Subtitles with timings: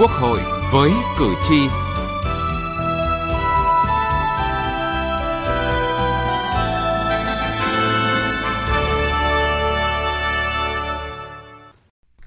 [0.00, 0.40] Quốc hội
[0.72, 1.68] với cử tri.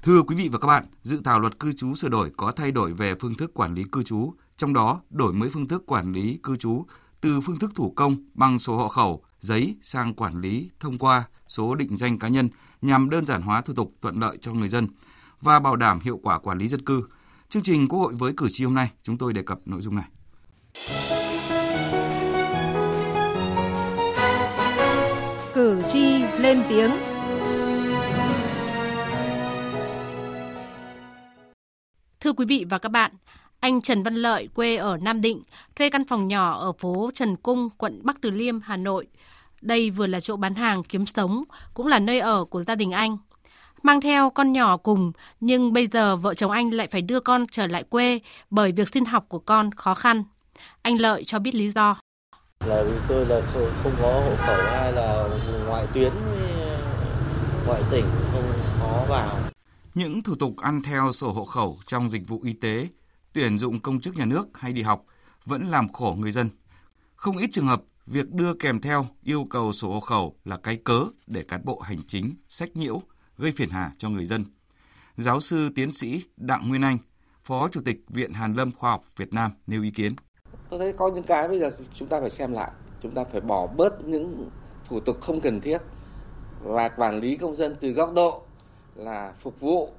[0.02, 2.70] Thưa quý vị và các bạn, dự thảo luật cư trú sửa đổi có thay
[2.70, 6.12] đổi về phương thức quản lý cư trú, trong đó đổi mới phương thức quản
[6.12, 6.84] lý cư trú
[7.20, 11.24] từ phương thức thủ công bằng sổ hộ khẩu, giấy sang quản lý thông qua
[11.48, 12.48] số định danh cá nhân
[12.82, 14.86] nhằm đơn giản hóa thủ tục thuận lợi cho người dân
[15.40, 17.02] và bảo đảm hiệu quả quản lý dân cư.
[17.52, 19.96] Chương trình Quốc hội với cử tri hôm nay, chúng tôi đề cập nội dung
[19.96, 20.04] này.
[25.54, 26.90] Cử tri lên tiếng.
[32.20, 33.12] Thưa quý vị và các bạn,
[33.60, 35.42] anh Trần Văn Lợi quê ở Nam Định
[35.76, 39.06] thuê căn phòng nhỏ ở phố Trần Cung, quận Bắc Từ Liêm, Hà Nội.
[39.60, 42.90] Đây vừa là chỗ bán hàng kiếm sống, cũng là nơi ở của gia đình
[42.90, 43.18] anh.
[43.82, 47.46] Mang theo con nhỏ cùng, nhưng bây giờ vợ chồng anh lại phải đưa con
[47.50, 50.24] trở lại quê bởi việc xin học của con khó khăn.
[50.82, 51.96] Anh Lợi cho biết lý do.
[52.66, 53.40] Là vì tôi là
[53.82, 55.28] không có hộ khẩu hay là
[55.66, 56.12] ngoại tuyến,
[57.66, 59.38] ngoại tỉnh không có vào.
[59.94, 62.88] Những thủ tục ăn theo sổ hộ khẩu trong dịch vụ y tế,
[63.32, 65.04] tuyển dụng công chức nhà nước hay đi học
[65.44, 66.48] vẫn làm khổ người dân.
[67.14, 70.76] Không ít trường hợp việc đưa kèm theo yêu cầu sổ hộ khẩu là cái
[70.76, 73.02] cớ để cán bộ hành chính sách nhiễu,
[73.42, 74.44] gây phiền hà cho người dân.
[75.16, 76.98] Giáo sư tiến sĩ Đặng Nguyên Anh,
[77.42, 80.14] Phó Chủ tịch Viện Hàn Lâm Khoa học Việt Nam nêu ý kiến.
[80.70, 82.70] Tôi thấy có những cái bây giờ chúng ta phải xem lại,
[83.02, 84.50] chúng ta phải bỏ bớt những
[84.88, 85.78] thủ tục không cần thiết
[86.62, 88.42] và quản lý công dân từ góc độ
[88.94, 89.90] là phục vụ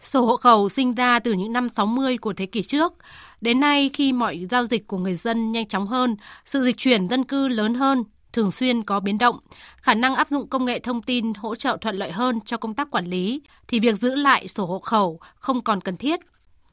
[0.00, 2.92] Sổ hộ khẩu sinh ra từ những năm 60 của thế kỷ trước.
[3.40, 7.08] Đến nay, khi mọi giao dịch của người dân nhanh chóng hơn, sự dịch chuyển
[7.08, 9.38] dân cư lớn hơn, thường xuyên có biến động,
[9.76, 12.74] khả năng áp dụng công nghệ thông tin hỗ trợ thuận lợi hơn cho công
[12.74, 16.20] tác quản lý, thì việc giữ lại sổ hộ khẩu không còn cần thiết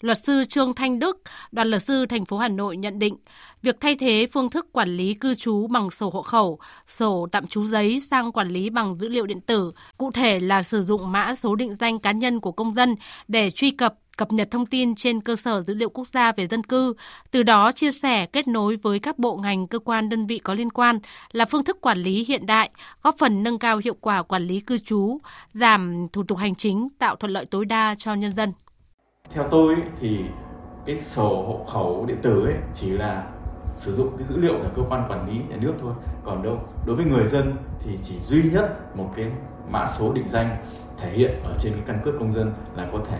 [0.01, 1.21] Luật sư Trương Thanh Đức,
[1.51, 3.17] đoàn luật sư thành phố Hà Nội nhận định,
[3.61, 7.47] việc thay thế phương thức quản lý cư trú bằng sổ hộ khẩu, sổ tạm
[7.47, 11.11] trú giấy sang quản lý bằng dữ liệu điện tử, cụ thể là sử dụng
[11.11, 12.95] mã số định danh cá nhân của công dân
[13.27, 16.47] để truy cập cập nhật thông tin trên cơ sở dữ liệu quốc gia về
[16.47, 16.93] dân cư,
[17.31, 20.53] từ đó chia sẻ kết nối với các bộ ngành cơ quan đơn vị có
[20.53, 20.99] liên quan
[21.31, 22.69] là phương thức quản lý hiện đại,
[23.03, 25.17] góp phần nâng cao hiệu quả quản lý cư trú,
[25.53, 28.53] giảm thủ tục hành chính, tạo thuận lợi tối đa cho nhân dân.
[29.29, 30.25] Theo tôi thì
[30.85, 33.23] cái sổ hộ khẩu điện tử ấy chỉ là
[33.69, 35.93] sử dụng cái dữ liệu của cơ quan quản lý nhà nước thôi.
[36.23, 39.31] Còn đâu, đối với người dân thì chỉ duy nhất một cái
[39.69, 40.57] mã số định danh
[40.97, 43.19] thể hiện ở trên cái căn cước công dân là có thể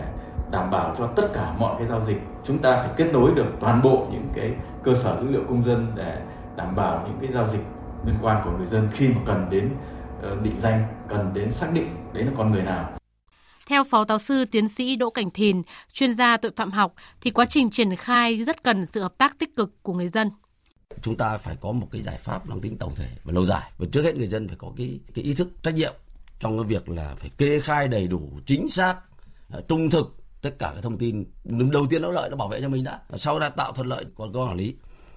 [0.50, 2.20] đảm bảo cho tất cả mọi cái giao dịch.
[2.44, 5.62] Chúng ta phải kết nối được toàn bộ những cái cơ sở dữ liệu công
[5.62, 6.20] dân để
[6.56, 7.62] đảm bảo những cái giao dịch
[8.06, 9.70] liên quan của người dân khi mà cần đến
[10.22, 12.88] ờ, định danh, cần đến xác định đấy là con người nào
[13.68, 15.62] theo Phó Giáo sư Tiến sĩ Đỗ Cảnh Thìn,
[15.92, 19.38] chuyên gia tội phạm học, thì quá trình triển khai rất cần sự hợp tác
[19.38, 20.30] tích cực của người dân.
[21.02, 23.70] Chúng ta phải có một cái giải pháp mang tính tổng thể và lâu dài.
[23.78, 25.94] Và trước hết người dân phải có cái cái ý thức trách nhiệm
[26.40, 28.96] trong cái việc là phải kê khai đầy đủ chính xác
[29.48, 31.24] à, trung thực tất cả các thông tin.
[31.72, 33.00] Đầu tiên nó lợi nó bảo vệ cho mình đã.
[33.16, 34.74] Sau đó tạo thuận lợi còn có quản lý.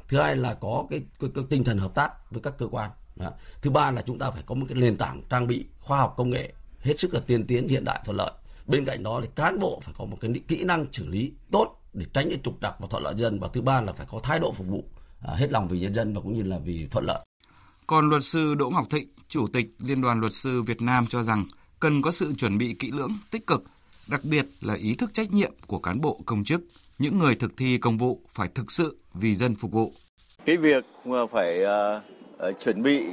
[0.08, 2.92] Thứ hai là có cái, cái, cái tinh thần hợp tác với các cơ quan.
[3.16, 3.32] Đó.
[3.62, 6.14] thứ ba là chúng ta phải có một cái nền tảng trang bị khoa học
[6.18, 8.32] công nghệ hết sức là tiên tiến hiện đại thuận lợi
[8.68, 11.82] bên cạnh đó thì cán bộ phải có một cái kỹ năng xử lý tốt
[11.94, 14.20] để tránh những trục trặc và thuận lợi dân và thứ ba là phải có
[14.24, 14.84] thái độ phục vụ
[15.22, 17.20] à, hết lòng vì nhân dân và cũng như là vì thuận lợi.
[17.88, 21.24] Còn luật sư Đỗ Ngọc Thịnh, chủ tịch Liên đoàn luật sư Việt Nam cho
[21.24, 21.46] rằng
[21.80, 23.64] cần có sự chuẩn bị kỹ lưỡng, tích cực,
[24.10, 26.62] đặc biệt là ý thức trách nhiệm của cán bộ công chức,
[27.00, 29.94] những người thực thi công vụ phải thực sự vì dân phục vụ.
[30.46, 33.04] Cái việc mà phải uh, uh, chuẩn bị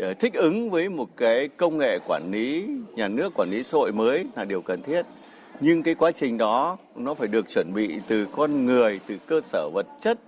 [0.00, 3.78] Ờ, thích ứng với một cái công nghệ quản lý, nhà nước quản lý xã
[3.78, 5.06] hội mới là điều cần thiết.
[5.60, 9.40] Nhưng cái quá trình đó, nó phải được chuẩn bị từ con người, từ cơ
[9.40, 10.18] sở vật chất,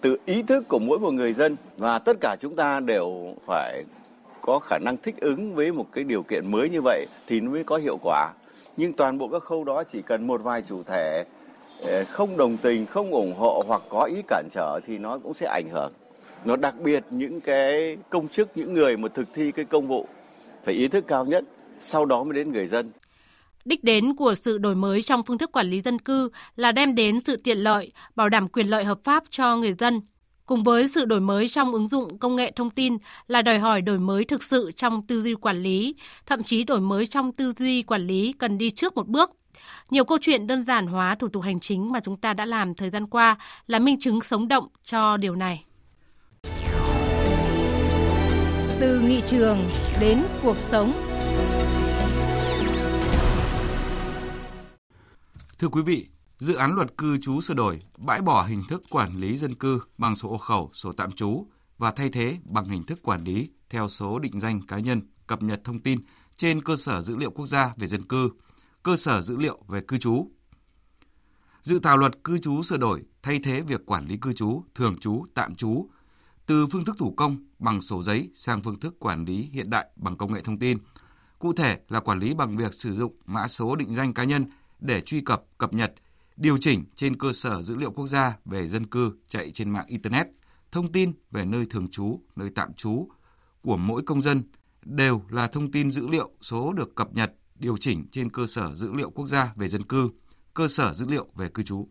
[0.00, 1.56] từ ý thức của mỗi một người dân.
[1.76, 3.84] Và tất cả chúng ta đều phải
[4.40, 7.50] có khả năng thích ứng với một cái điều kiện mới như vậy thì nó
[7.50, 8.32] mới có hiệu quả.
[8.76, 11.24] Nhưng toàn bộ các khâu đó chỉ cần một vài chủ thể
[11.82, 15.34] ờ, không đồng tình, không ủng hộ hoặc có ý cản trở thì nó cũng
[15.34, 15.92] sẽ ảnh hưởng
[16.46, 20.06] nó đặc biệt những cái công chức những người mà thực thi cái công vụ
[20.64, 21.44] phải ý thức cao nhất
[21.78, 22.90] sau đó mới đến người dân
[23.64, 26.94] Đích đến của sự đổi mới trong phương thức quản lý dân cư là đem
[26.94, 30.00] đến sự tiện lợi, bảo đảm quyền lợi hợp pháp cho người dân.
[30.46, 32.96] Cùng với sự đổi mới trong ứng dụng công nghệ thông tin
[33.28, 35.94] là đòi hỏi đổi mới thực sự trong tư duy quản lý,
[36.26, 39.30] thậm chí đổi mới trong tư duy quản lý cần đi trước một bước.
[39.90, 42.74] Nhiều câu chuyện đơn giản hóa thủ tục hành chính mà chúng ta đã làm
[42.74, 45.65] thời gian qua là minh chứng sống động cho điều này.
[48.80, 49.58] Từ nghị trường
[50.00, 50.92] đến cuộc sống.
[55.58, 56.08] Thưa quý vị,
[56.38, 59.80] Dự án luật cư trú sửa đổi bãi bỏ hình thức quản lý dân cư
[59.98, 61.46] bằng sổ hộ khẩu, sổ tạm trú
[61.78, 65.42] và thay thế bằng hình thức quản lý theo số định danh cá nhân cập
[65.42, 66.00] nhật thông tin
[66.36, 68.30] trên cơ sở dữ liệu quốc gia về dân cư,
[68.82, 70.30] cơ sở dữ liệu về cư trú.
[71.62, 74.98] Dự thảo luật cư trú sửa đổi thay thế việc quản lý cư trú, thường
[75.00, 75.88] trú, tạm trú
[76.46, 79.86] từ phương thức thủ công bằng sổ giấy sang phương thức quản lý hiện đại
[79.96, 80.78] bằng công nghệ thông tin.
[81.38, 84.46] Cụ thể là quản lý bằng việc sử dụng mã số định danh cá nhân
[84.80, 85.94] để truy cập, cập nhật,
[86.36, 89.86] điều chỉnh trên cơ sở dữ liệu quốc gia về dân cư chạy trên mạng
[89.86, 90.26] Internet,
[90.72, 93.08] thông tin về nơi thường trú, nơi tạm trú
[93.62, 94.42] của mỗi công dân
[94.84, 98.74] đều là thông tin dữ liệu số được cập nhật, điều chỉnh trên cơ sở
[98.74, 100.10] dữ liệu quốc gia về dân cư,
[100.54, 101.88] cơ sở dữ liệu về cư trú.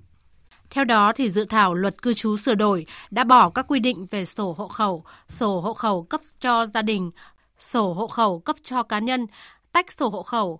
[0.69, 4.05] Theo đó, thì dự thảo luật cư trú sửa đổi đã bỏ các quy định
[4.11, 7.11] về sổ hộ khẩu, sổ hộ khẩu cấp cho gia đình,
[7.57, 9.25] sổ hộ khẩu cấp cho cá nhân,
[9.71, 10.59] tách sổ hộ khẩu,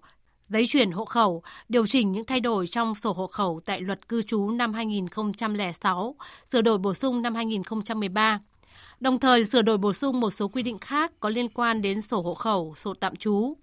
[0.50, 4.08] giấy chuyển hộ khẩu, điều chỉnh những thay đổi trong sổ hộ khẩu tại luật
[4.08, 6.16] cư trú năm 2006,
[6.52, 8.40] sửa đổi bổ sung năm 2013
[9.00, 12.02] đồng thời sửa đổi bổ sung một số quy định khác có liên quan đến
[12.02, 13.54] sổ hộ khẩu, sổ tạm trú.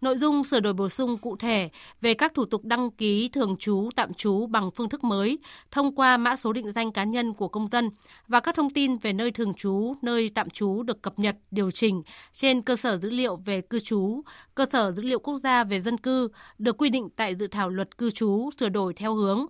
[0.00, 1.70] Nội dung sửa đổi bổ sung cụ thể
[2.00, 5.38] về các thủ tục đăng ký thường trú, tạm trú bằng phương thức mới
[5.70, 7.90] thông qua mã số định danh cá nhân của công dân
[8.28, 11.70] và các thông tin về nơi thường trú, nơi tạm trú được cập nhật, điều
[11.70, 12.02] chỉnh
[12.32, 14.22] trên cơ sở dữ liệu về cư trú,
[14.54, 16.28] cơ sở dữ liệu quốc gia về dân cư
[16.58, 19.46] được quy định tại dự thảo luật cư trú sửa đổi theo hướng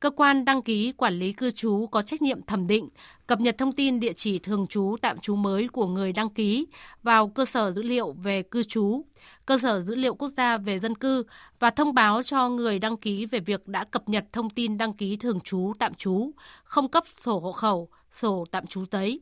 [0.00, 2.88] cơ quan đăng ký quản lý cư trú có trách nhiệm thẩm định,
[3.26, 6.66] cập nhật thông tin địa chỉ thường trú tạm trú mới của người đăng ký
[7.02, 9.04] vào cơ sở dữ liệu về cư trú,
[9.46, 11.24] cơ sở dữ liệu quốc gia về dân cư
[11.58, 14.92] và thông báo cho người đăng ký về việc đã cập nhật thông tin đăng
[14.92, 16.30] ký thường trú tạm trú,
[16.64, 19.20] không cấp sổ hộ khẩu, sổ tạm trú giấy.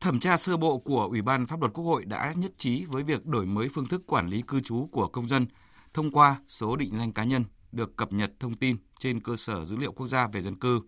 [0.00, 3.02] Thẩm tra sơ bộ của Ủy ban Pháp luật Quốc hội đã nhất trí với
[3.02, 5.46] việc đổi mới phương thức quản lý cư trú của công dân
[5.94, 9.64] thông qua số định danh cá nhân được cập nhật thông tin trên cơ sở
[9.64, 10.80] dữ liệu quốc gia về dân cư.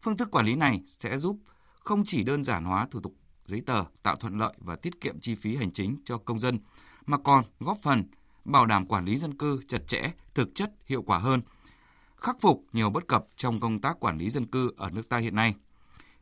[0.00, 1.38] Phương thức quản lý này sẽ giúp
[1.80, 3.14] không chỉ đơn giản hóa thủ tục
[3.46, 6.58] giấy tờ, tạo thuận lợi và tiết kiệm chi phí hành chính cho công dân,
[7.06, 8.04] mà còn góp phần
[8.44, 11.42] bảo đảm quản lý dân cư chặt chẽ, thực chất, hiệu quả hơn,
[12.16, 15.18] khắc phục nhiều bất cập trong công tác quản lý dân cư ở nước ta
[15.18, 15.54] hiện nay.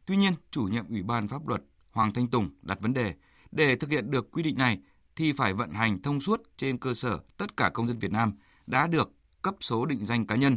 [0.07, 3.15] Tuy nhiên, chủ nhiệm Ủy ban Pháp luật Hoàng Thanh Tùng đặt vấn đề,
[3.53, 4.79] để thực hiện được quy định này
[5.17, 8.33] thì phải vận hành thông suốt trên cơ sở tất cả công dân Việt Nam
[8.67, 10.57] đã được cấp số định danh cá nhân.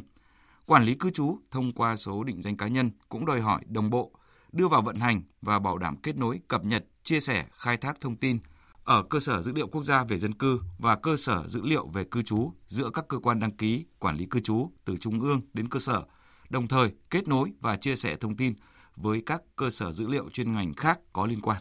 [0.68, 3.90] Quản lý cư trú thông qua số định danh cá nhân cũng đòi hỏi đồng
[3.90, 4.12] bộ,
[4.52, 8.02] đưa vào vận hành và bảo đảm kết nối, cập nhật, chia sẻ, khai thác
[8.02, 8.40] thông tin
[8.84, 11.88] ở cơ sở dữ liệu quốc gia về dân cư và cơ sở dữ liệu
[11.88, 15.22] về cư trú giữa các cơ quan đăng ký, quản lý cư trú từ trung
[15.22, 16.04] ương đến cơ sở,
[16.50, 18.54] đồng thời kết nối và chia sẻ thông tin
[18.96, 21.58] với các cơ sở dữ liệu chuyên ngành khác có liên quan.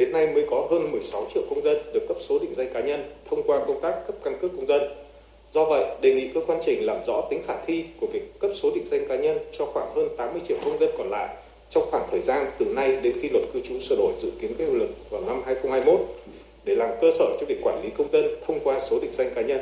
[0.00, 2.80] Hiện nay mới có hơn 16 triệu công dân được cấp số định danh cá
[2.80, 3.00] nhân
[3.30, 5.07] thông qua công tác cấp căn cước công dân
[5.54, 8.50] Do vậy, đề nghị cơ quan trình làm rõ tính khả thi của việc cấp
[8.62, 11.36] số định danh cá nhân cho khoảng hơn 80 triệu công dân còn lại
[11.70, 14.54] trong khoảng thời gian từ nay đến khi luật cư trú sửa đổi dự kiến
[14.58, 16.00] có hiệu lực vào năm 2021
[16.64, 19.30] để làm cơ sở cho việc quản lý công dân thông qua số định danh
[19.34, 19.60] cá nhân.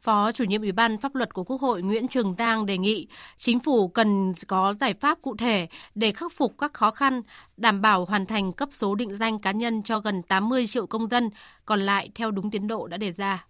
[0.00, 3.08] Phó chủ nhiệm Ủy ban Pháp luật của Quốc hội Nguyễn Trường Giang đề nghị
[3.36, 7.22] chính phủ cần có giải pháp cụ thể để khắc phục các khó khăn,
[7.56, 11.08] đảm bảo hoàn thành cấp số định danh cá nhân cho gần 80 triệu công
[11.08, 11.30] dân,
[11.64, 13.46] còn lại theo đúng tiến độ đã đề ra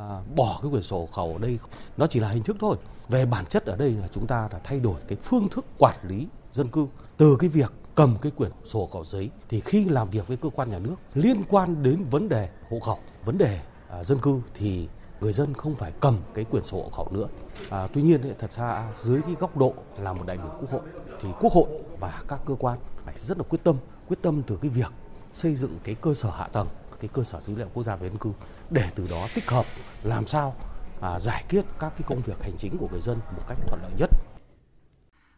[0.00, 1.58] à, bỏ cái quyền sổ khẩu ở đây
[1.96, 2.76] nó chỉ là hình thức thôi.
[3.08, 5.96] Về bản chất ở đây là chúng ta đã thay đổi cái phương thức quản
[6.02, 6.86] lý dân cư.
[7.16, 10.48] Từ cái việc cầm cái quyển sổ khẩu giấy thì khi làm việc với cơ
[10.54, 14.40] quan nhà nước liên quan đến vấn đề hộ khẩu vấn đề à, dân cư
[14.54, 14.88] thì
[15.20, 17.28] người dân không phải cầm cái quyển sổ hộ khẩu nữa.
[17.70, 20.82] À, tuy nhiên thật ra dưới cái góc độ là một đại biểu quốc hội
[21.22, 21.68] thì quốc hội
[22.00, 23.76] và các cơ quan phải rất là quyết tâm
[24.08, 24.92] quyết tâm từ cái việc
[25.32, 26.68] xây dựng cái cơ sở hạ tầng
[27.00, 28.30] cái cơ sở dữ liệu quốc gia về dân cư
[28.70, 29.66] để từ đó tích hợp
[30.02, 30.56] làm sao
[31.00, 33.82] à, giải quyết các cái công việc hành chính của người dân một cách thuận
[33.82, 34.10] lợi nhất.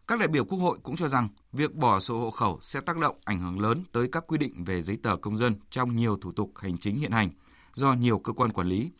[0.08, 2.98] Các đại biểu Quốc hội cũng cho rằng việc bỏ sổ hộ khẩu sẽ tác
[2.98, 6.16] động ảnh hưởng lớn tới các quy định về giấy tờ công dân trong nhiều
[6.16, 7.30] thủ tục hành chính hiện hành
[7.74, 8.90] do nhiều cơ quan quản lý.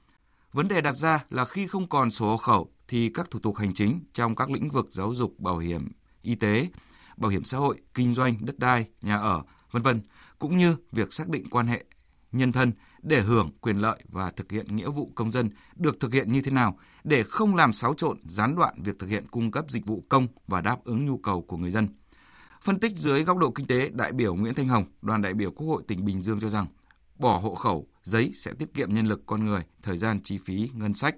[0.52, 3.56] Vấn đề đặt ra là khi không còn sổ hộ khẩu thì các thủ tục
[3.56, 5.92] hành chính trong các lĩnh vực giáo dục, bảo hiểm,
[6.22, 6.68] y tế,
[7.16, 10.00] bảo hiểm xã hội, kinh doanh, đất đai, nhà ở, vân vân
[10.38, 11.84] cũng như việc xác định quan hệ
[12.32, 12.72] nhân thân
[13.02, 16.42] để hưởng quyền lợi và thực hiện nghĩa vụ công dân được thực hiện như
[16.42, 19.86] thế nào để không làm xáo trộn, gián đoạn việc thực hiện cung cấp dịch
[19.86, 21.88] vụ công và đáp ứng nhu cầu của người dân.
[22.62, 25.50] Phân tích dưới góc độ kinh tế, đại biểu Nguyễn Thanh Hồng, đoàn đại biểu
[25.50, 26.66] Quốc hội tỉnh Bình Dương cho rằng
[27.18, 30.70] bỏ hộ khẩu giấy sẽ tiết kiệm nhân lực con người, thời gian chi phí,
[30.74, 31.16] ngân sách.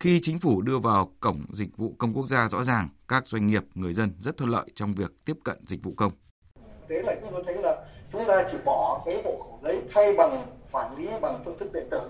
[0.00, 3.46] Khi chính phủ đưa vào cổng dịch vụ công quốc gia rõ ràng, các doanh
[3.46, 6.12] nghiệp, người dân rất thuận lợi trong việc tiếp cận dịch vụ công.
[6.88, 10.14] Thế là chúng tôi thấy là chúng ta chỉ bỏ cái hộ khẩu giấy thay
[10.16, 12.00] bằng quản lý bằng phương thức điện tử.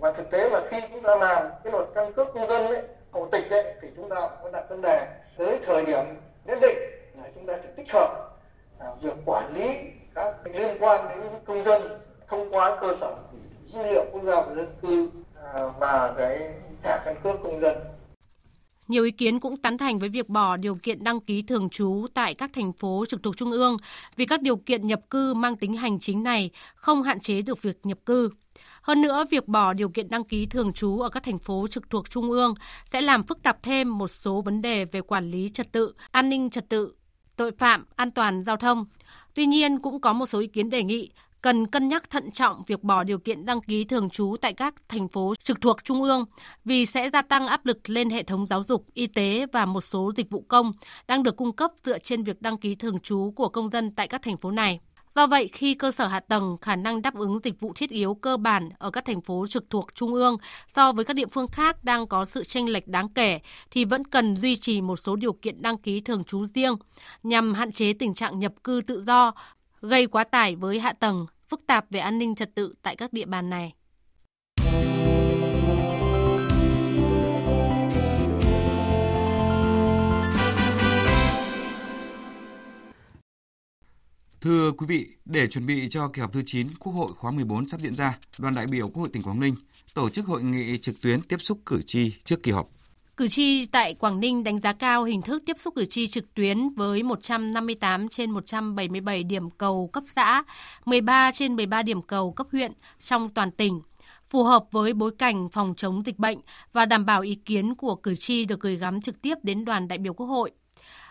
[0.00, 2.82] Và thực tế là khi chúng ta làm cái luật căn cước công dân ấy
[3.10, 6.04] hộ tịch ấy thì chúng ta cũng đặt vấn đề tới thời điểm
[6.44, 6.76] nhất định
[7.14, 8.30] là chúng ta sẽ tích hợp
[8.78, 9.76] à, việc quản lý
[10.14, 11.82] các liên quan đến công dân
[12.28, 13.14] thông qua cơ sở
[13.66, 15.08] dữ liệu quốc gia về dân cư
[15.54, 16.38] à, và cái
[16.82, 17.76] thẻ căn cước công dân
[18.88, 22.06] nhiều ý kiến cũng tán thành với việc bỏ điều kiện đăng ký thường trú
[22.14, 23.76] tại các thành phố trực thuộc trung ương
[24.16, 27.62] vì các điều kiện nhập cư mang tính hành chính này không hạn chế được
[27.62, 28.30] việc nhập cư.
[28.82, 31.90] Hơn nữa, việc bỏ điều kiện đăng ký thường trú ở các thành phố trực
[31.90, 35.48] thuộc trung ương sẽ làm phức tạp thêm một số vấn đề về quản lý
[35.48, 36.94] trật tự, an ninh trật tự,
[37.36, 38.84] tội phạm, an toàn giao thông.
[39.34, 41.10] Tuy nhiên, cũng có một số ý kiến đề nghị
[41.42, 44.74] cần cân nhắc thận trọng việc bỏ điều kiện đăng ký thường trú tại các
[44.88, 46.24] thành phố trực thuộc trung ương
[46.64, 49.80] vì sẽ gia tăng áp lực lên hệ thống giáo dục, y tế và một
[49.80, 50.72] số dịch vụ công
[51.08, 54.08] đang được cung cấp dựa trên việc đăng ký thường trú của công dân tại
[54.08, 54.80] các thành phố này.
[55.16, 58.14] Do vậy, khi cơ sở hạ tầng khả năng đáp ứng dịch vụ thiết yếu
[58.14, 60.36] cơ bản ở các thành phố trực thuộc trung ương
[60.74, 63.40] so với các địa phương khác đang có sự chênh lệch đáng kể
[63.70, 66.76] thì vẫn cần duy trì một số điều kiện đăng ký thường trú riêng
[67.22, 69.32] nhằm hạn chế tình trạng nhập cư tự do,
[69.86, 73.12] gây quá tải với hạ tầng, phức tạp về an ninh trật tự tại các
[73.12, 73.72] địa bàn này.
[84.40, 87.68] Thưa quý vị, để chuẩn bị cho kỳ họp thứ 9 Quốc hội khóa 14
[87.68, 89.54] sắp diễn ra, đoàn đại biểu Quốc hội tỉnh Quảng Ninh
[89.94, 92.68] tổ chức hội nghị trực tuyến tiếp xúc cử tri trước kỳ họp.
[93.16, 96.34] Cử tri tại Quảng Ninh đánh giá cao hình thức tiếp xúc cử tri trực
[96.34, 100.42] tuyến với 158 trên 177 điểm cầu cấp xã,
[100.84, 103.80] 13 trên 13 điểm cầu cấp huyện trong toàn tỉnh
[104.24, 106.38] phù hợp với bối cảnh phòng chống dịch bệnh
[106.72, 109.88] và đảm bảo ý kiến của cử tri được gửi gắm trực tiếp đến đoàn
[109.88, 110.50] đại biểu Quốc hội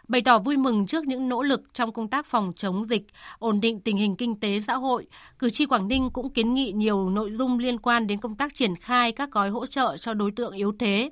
[0.08, 3.04] bày tỏ vui mừng trước những nỗ lực trong công tác phòng chống dịch,
[3.40, 5.08] ổn định tình hình kinh tế xã hội,
[5.40, 8.56] cử tri Quảng Ninh cũng kiến nghị nhiều nội dung liên quan đến công tác
[8.56, 11.12] triển khai các gói hỗ trợ cho đối tượng yếu thế,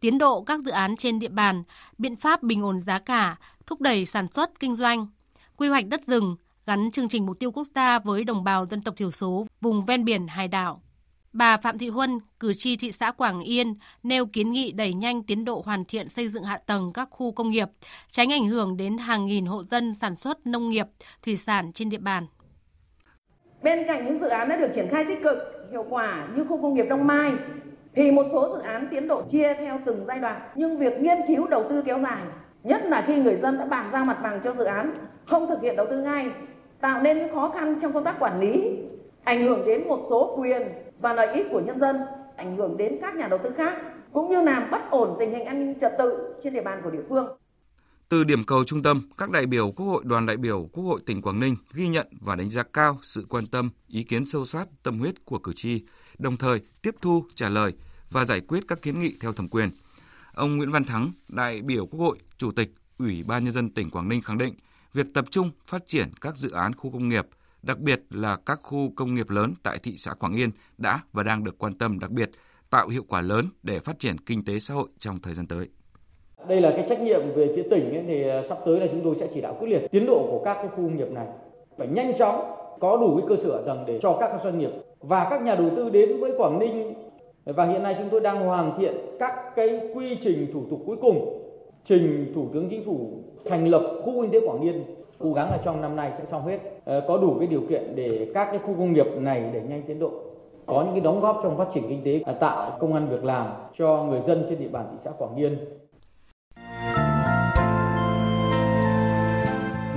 [0.00, 1.62] tiến độ các dự án trên địa bàn,
[1.98, 5.06] biện pháp bình ổn giá cả, thúc đẩy sản xuất kinh doanh,
[5.56, 8.82] quy hoạch đất rừng, gắn chương trình mục tiêu quốc gia với đồng bào dân
[8.82, 10.83] tộc thiểu số vùng ven biển hải đảo.
[11.34, 15.22] Bà Phạm Thị Huân, cử tri thị xã Quảng Yên, nêu kiến nghị đẩy nhanh
[15.22, 17.68] tiến độ hoàn thiện xây dựng hạ tầng các khu công nghiệp,
[18.10, 20.86] tránh ảnh hưởng đến hàng nghìn hộ dân sản xuất nông nghiệp,
[21.22, 22.26] thủy sản trên địa bàn.
[23.62, 25.38] Bên cạnh những dự án đã được triển khai tích cực,
[25.70, 27.32] hiệu quả như khu công nghiệp Đông Mai,
[27.94, 31.18] thì một số dự án tiến độ chia theo từng giai đoạn, nhưng việc nghiên
[31.28, 32.22] cứu đầu tư kéo dài,
[32.62, 35.62] nhất là khi người dân đã bàn giao mặt bằng cho dự án, không thực
[35.62, 36.30] hiện đầu tư ngay,
[36.80, 38.78] tạo nên những khó khăn trong công tác quản lý,
[39.24, 40.62] ảnh hưởng đến một số quyền
[41.04, 41.96] và lợi ích của nhân dân,
[42.36, 43.78] ảnh hưởng đến các nhà đầu tư khác,
[44.12, 46.90] cũng như làm bất ổn tình hình an ninh trật tự trên địa bàn của
[46.90, 47.26] địa phương.
[48.08, 51.00] Từ điểm cầu trung tâm, các đại biểu Quốc hội đoàn đại biểu Quốc hội
[51.06, 54.44] tỉnh Quảng Ninh ghi nhận và đánh giá cao sự quan tâm, ý kiến sâu
[54.44, 55.82] sát, tâm huyết của cử tri,
[56.18, 57.72] đồng thời tiếp thu, trả lời
[58.10, 59.70] và giải quyết các kiến nghị theo thẩm quyền.
[60.34, 63.90] Ông Nguyễn Văn Thắng, đại biểu Quốc hội, Chủ tịch Ủy ban nhân dân tỉnh
[63.90, 64.54] Quảng Ninh khẳng định,
[64.94, 67.26] việc tập trung phát triển các dự án khu công nghiệp,
[67.66, 71.22] đặc biệt là các khu công nghiệp lớn tại thị xã Quảng Yên đã và
[71.22, 72.30] đang được quan tâm đặc biệt,
[72.70, 75.68] tạo hiệu quả lớn để phát triển kinh tế xã hội trong thời gian tới.
[76.48, 79.00] Đây là cái trách nhiệm về phía tỉnh ấy, thì à, sắp tới là chúng
[79.04, 81.26] tôi sẽ chỉ đạo quyết liệt tiến độ của các cái khu công nghiệp này
[81.78, 85.26] phải nhanh chóng có đủ cái cơ sở tầng để cho các doanh nghiệp và
[85.30, 86.94] các nhà đầu tư đến với Quảng Ninh
[87.44, 90.96] và hiện nay chúng tôi đang hoàn thiện các cái quy trình thủ tục cuối
[91.00, 91.40] cùng
[91.84, 94.84] trình Thủ tướng Chính phủ thành lập khu kinh tế Quảng Yên
[95.18, 96.58] cố gắng là trong năm nay sẽ xong hết.
[96.84, 99.82] Ờ, có đủ cái điều kiện để các cái khu công nghiệp này để nhanh
[99.86, 100.10] tiến độ.
[100.66, 103.48] Có những cái đóng góp trong phát triển kinh tế tạo công an việc làm
[103.78, 105.58] cho người dân trên địa bàn thị xã Quảng Yên.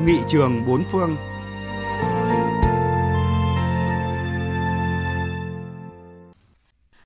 [0.05, 1.09] Nghị trường bốn phương.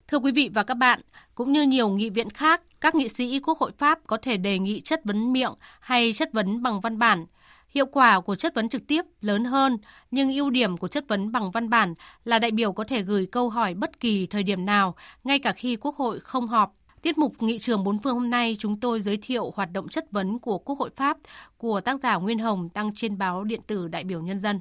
[0.07, 0.99] Thưa quý vị và các bạn,
[1.35, 4.59] cũng như nhiều nghị viện khác, các nghị sĩ Quốc hội Pháp có thể đề
[4.59, 7.25] nghị chất vấn miệng hay chất vấn bằng văn bản.
[7.71, 9.77] Hiệu quả của chất vấn trực tiếp lớn hơn,
[10.11, 13.25] nhưng ưu điểm của chất vấn bằng văn bản là đại biểu có thể gửi
[13.25, 16.75] câu hỏi bất kỳ thời điểm nào, ngay cả khi Quốc hội không họp.
[17.01, 20.11] Tiết mục Nghị trường bốn phương hôm nay chúng tôi giới thiệu hoạt động chất
[20.11, 21.17] vấn của Quốc hội Pháp
[21.57, 24.59] của tác giả Nguyên Hồng đăng trên báo điện tử Đại biểu Nhân dân.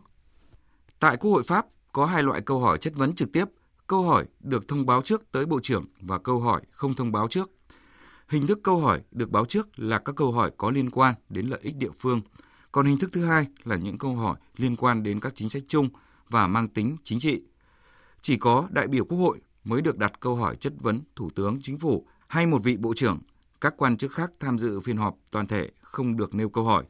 [1.01, 3.45] Tại Quốc hội Pháp có hai loại câu hỏi chất vấn trực tiếp,
[3.87, 7.29] câu hỏi được thông báo trước tới Bộ trưởng và câu hỏi không thông báo
[7.29, 7.51] trước.
[8.29, 11.47] Hình thức câu hỏi được báo trước là các câu hỏi có liên quan đến
[11.47, 12.21] lợi ích địa phương,
[12.73, 15.63] còn hình thức thứ hai là những câu hỏi liên quan đến các chính sách
[15.69, 15.89] chung
[16.31, 17.43] và mang tính chính trị.
[18.23, 21.59] Chỉ có đại biểu Quốc hội mới được đặt câu hỏi chất vấn Thủ tướng
[21.63, 23.19] Chính phủ hay một vị bộ trưởng,
[23.61, 26.85] các quan chức khác tham dự phiên họp toàn thể không được nêu câu hỏi.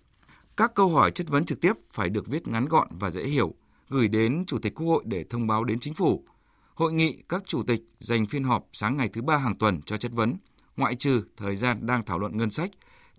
[0.56, 3.54] Các câu hỏi chất vấn trực tiếp phải được viết ngắn gọn và dễ hiểu,
[3.88, 6.24] gửi đến Chủ tịch Quốc hội để thông báo đến Chính phủ.
[6.74, 9.96] Hội nghị các chủ tịch dành phiên họp sáng ngày thứ ba hàng tuần cho
[9.96, 10.36] chất vấn,
[10.76, 12.70] ngoại trừ thời gian đang thảo luận ngân sách,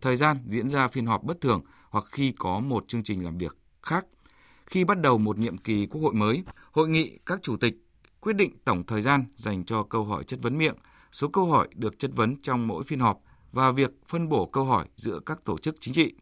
[0.02, 1.62] thời gian diễn ra phiên họp bất thường
[1.92, 4.06] hoặc khi có một chương trình làm việc khác.
[4.66, 7.76] Khi bắt đầu một nhiệm kỳ quốc hội mới, hội nghị các chủ tịch
[8.20, 10.76] quyết định tổng thời gian dành cho câu hỏi chất vấn miệng,
[11.12, 13.22] số câu hỏi được chất vấn trong mỗi phiên họp
[13.52, 16.14] và việc phân bổ câu hỏi giữa các tổ chức chính trị.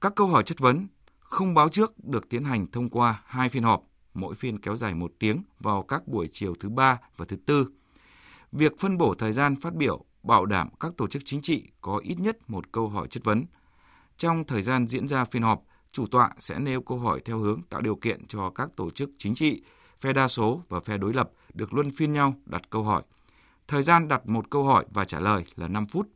[0.00, 0.86] Các câu hỏi chất vấn
[1.20, 3.82] không báo trước được tiến hành thông qua hai phiên họp,
[4.14, 7.66] mỗi phiên kéo dài một tiếng vào các buổi chiều thứ ba và thứ tư.
[8.52, 12.00] Việc phân bổ thời gian phát biểu bảo đảm các tổ chức chính trị có
[12.04, 13.44] ít nhất một câu hỏi chất vấn.
[14.16, 17.62] Trong thời gian diễn ra phiên họp, chủ tọa sẽ nêu câu hỏi theo hướng
[17.62, 19.62] tạo điều kiện cho các tổ chức chính trị,
[20.00, 23.02] phe đa số và phe đối lập được luân phiên nhau đặt câu hỏi.
[23.68, 26.08] Thời gian đặt một câu hỏi và trả lời là 5 phút.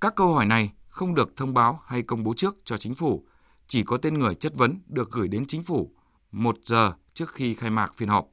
[0.00, 3.24] Các câu hỏi này không được thông báo hay công bố trước cho chính phủ,
[3.66, 5.90] chỉ có tên người chất vấn được gửi đến chính phủ
[6.32, 8.28] một giờ trước khi khai mạc phiên họp.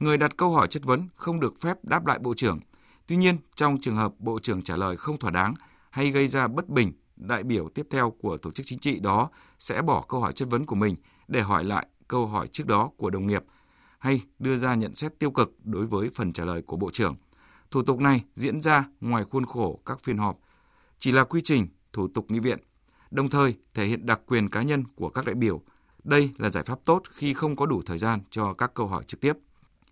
[0.00, 2.60] Người đặt câu hỏi chất vấn không được phép đáp lại Bộ trưởng.
[3.06, 5.54] Tuy nhiên, trong trường hợp Bộ trưởng trả lời không thỏa đáng
[5.90, 9.30] hay gây ra bất bình, đại biểu tiếp theo của tổ chức chính trị đó
[9.58, 10.96] sẽ bỏ câu hỏi chất vấn của mình
[11.28, 13.44] để hỏi lại câu hỏi trước đó của đồng nghiệp
[13.98, 17.16] hay đưa ra nhận xét tiêu cực đối với phần trả lời của Bộ trưởng.
[17.70, 20.38] Thủ tục này diễn ra ngoài khuôn khổ các phiên họp,
[20.98, 22.58] chỉ là quy trình, thủ tục nghị viện,
[23.10, 25.60] đồng thời thể hiện đặc quyền cá nhân của các đại biểu.
[26.04, 29.04] Đây là giải pháp tốt khi không có đủ thời gian cho các câu hỏi
[29.06, 29.32] trực tiếp.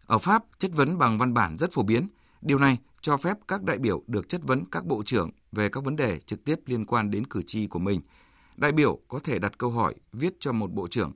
[0.06, 2.08] Ở Pháp, chất vấn bằng văn bản rất phổ biến.
[2.42, 5.84] Điều này cho phép các đại biểu được chất vấn các bộ trưởng về các
[5.84, 8.00] vấn đề trực tiếp liên quan đến cử tri của mình.
[8.56, 11.12] Đại biểu có thể đặt câu hỏi viết cho một bộ trưởng.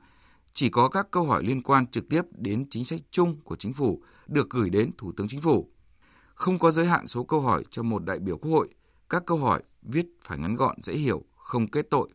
[0.52, 3.72] Chỉ có các câu hỏi liên quan trực tiếp đến chính sách chung của chính
[3.72, 5.68] phủ được gửi đến Thủ tướng Chính phủ.
[6.34, 8.68] Không có giới hạn số câu hỏi cho một đại biểu quốc hội.
[9.08, 12.08] Các câu hỏi viết phải ngắn gọn, dễ hiểu, không kết tội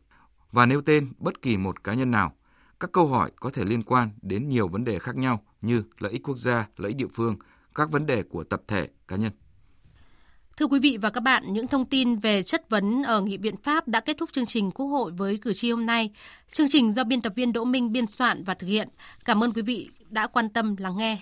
[0.51, 2.33] và nêu tên bất kỳ một cá nhân nào.
[2.79, 6.11] Các câu hỏi có thể liên quan đến nhiều vấn đề khác nhau như lợi
[6.11, 7.35] ích quốc gia, lợi ích địa phương,
[7.77, 9.31] các vấn đề của tập thể, cá nhân.
[10.57, 13.57] Thưa quý vị và các bạn, những thông tin về chất vấn ở Nghị viện
[13.57, 16.11] Pháp đã kết thúc chương trình Quốc hội với cử tri hôm nay.
[16.47, 18.89] Chương trình do biên tập viên Đỗ Minh biên soạn và thực hiện.
[19.25, 21.21] Cảm ơn quý vị đã quan tâm lắng nghe.